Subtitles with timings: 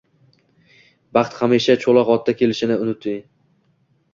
[1.17, 3.21] Baxt hamisha cho`loq otda kelishini unutding